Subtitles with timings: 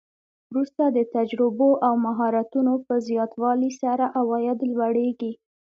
[0.49, 5.31] وروسته د تجربو او مهارتونو په زیاتوالي سره عواید لوړیږي